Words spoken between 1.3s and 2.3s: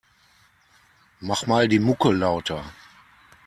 mal die Mucke